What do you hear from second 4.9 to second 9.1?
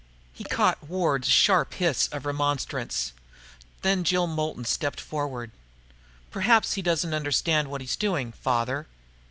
forward. "Perhaps he doesn't understand what he's doing, Father."